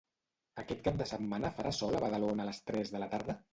[0.63, 3.41] Aquest cap de setmana farà sol a Badalona a les tres de la tarda?